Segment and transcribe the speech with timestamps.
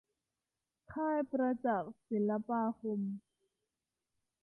[0.93, 2.99] ค่ายประจักษ์ศิลปาคม